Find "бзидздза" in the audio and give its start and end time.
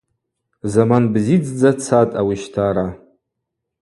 1.13-1.71